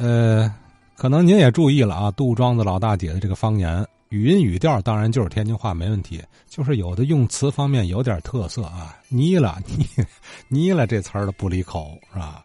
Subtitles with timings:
[0.00, 0.48] 呃，
[0.96, 9.84] 可能您也注意了啊，杜庄子老大姐的这个方言语音语调，当然就是天津话没问题，就是有的用词方面有点特色啊，腻了腻
[10.48, 12.42] 腻了这词儿的不离口是吧？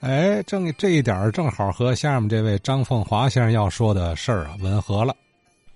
[0.00, 5.14] 哎，正这一点正好和下面这位张凤华先生要说的事儿啊吻合了。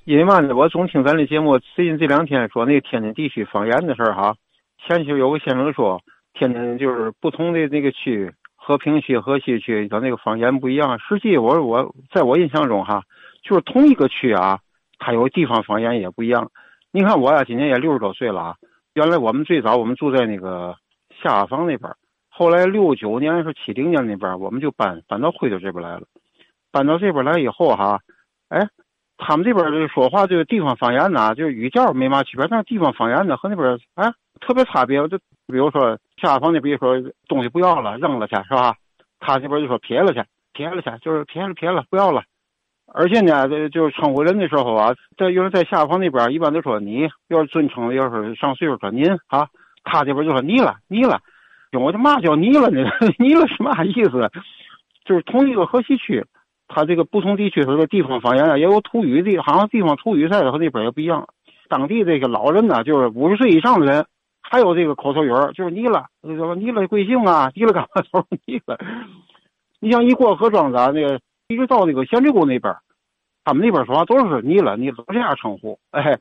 [0.04, 4.34] 因为嘛呢，我总听咱的节目，最近这两天说那个天津地区方言的事儿哈。
[4.88, 6.00] 前些有个先生说，
[6.34, 8.32] 天津就是不同的那个区，
[8.62, 10.98] 和平区、河西区，它那个方言不一样。
[10.98, 13.02] 实际我我在我印象中哈，
[13.42, 14.60] 就是同一个区啊，
[14.98, 16.50] 它有地方方言也不一样。
[16.92, 18.56] 你看我呀，今年也六十多岁了啊。
[18.94, 20.76] 原来我们最早我们住在那个
[21.22, 21.90] 下房那边，
[22.28, 26.02] 后来六九年是七零年那边，我们就搬搬到惠州这边来了。
[26.70, 27.98] 搬到这边来以后哈，
[28.50, 28.68] 哎。
[29.22, 34.96] 他们这边这说话这个地方方言呢，就是语调没嘛区别，但是地方方言呢和那边哎特别差别。
[35.08, 35.18] 就
[35.50, 38.74] 比如说下方那，比如说东西不要了，扔了去是吧？
[39.18, 42.22] 他这边就说撇了去，撇了去，就是撇了撇了，不要了。
[42.92, 49.48] 而且呢，这就是称呼人的时候啊，在有人在下方那边一般都说你，要是尊称，要是上岁数说您啊，
[49.84, 51.20] 他这边就说你了，你了。
[51.72, 52.82] 我这嘛叫你了呢？
[53.18, 54.30] 你了是嘛意思？
[55.04, 56.24] 就是同一个河西区。
[56.72, 61.26] 他这个不同地区它的地方方言啊，也有土语的，好像地方土语在的和那边也不一样。
[61.68, 64.06] 当地这个老人呢，就是五十岁以上的人，
[64.50, 68.76] 还有这个口头语儿，就是你了，什么你了贵姓啊，你了干嘛头你了。
[69.78, 72.74] 你像一过河庄子，那个一直到那个咸水沟那边，
[73.44, 75.78] 他们那边说话都是你了，你都这样称呼。
[75.92, 76.18] 哎，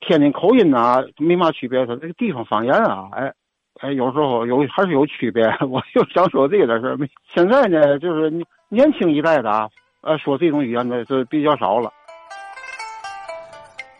[0.00, 3.32] 天津口音呢没嘛区别，他这个地方方言啊，哎
[3.80, 5.44] 哎，有时候有还是有区别。
[5.70, 6.98] 我就想说这个事儿。
[7.32, 8.32] 现在呢，就是。
[8.72, 9.68] 年轻一代的啊，
[10.00, 11.92] 呃，说这种语言的是比较少了。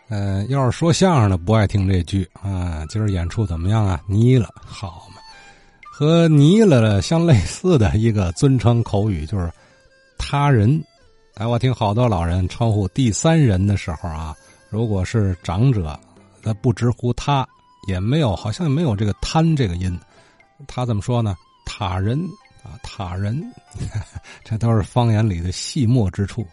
[0.09, 4.01] 呃，要是说相声的不爱听这句啊，今儿演出怎么样啊？
[4.07, 5.21] 腻了，好嘛。
[5.91, 9.51] 和腻了相类似的一个尊称口语就是
[10.17, 10.83] 他人。
[11.35, 14.35] 哎，我听好多老人称呼第三人的时候啊，
[14.69, 15.99] 如果是长者，
[16.43, 17.47] 他不直呼他，
[17.87, 19.99] 也没有，好像没有这个贪这个音，
[20.67, 21.35] 他怎么说呢？
[21.65, 22.19] 他人。
[22.63, 23.43] 啊，他人，
[24.41, 26.47] 这都是方言里的细末之处。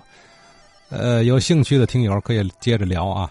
[0.88, 3.30] 呃，有兴趣的听友可以接着聊啊。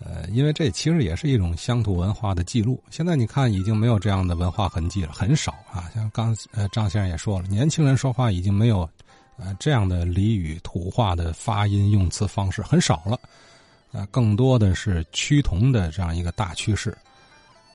[0.00, 2.82] 呃，因为这其实也是一种乡土文化的记录。
[2.90, 5.90] 现在你看，已经没有这样的文化痕迹了，很少啊。
[5.94, 8.88] 像刚呃张先生也说了，年轻人说话已经没有
[9.36, 13.18] 呃这样的俚语、土话的发音用词方式很少了。
[13.92, 16.96] 呃，更多的是趋同的这样一个大趋势。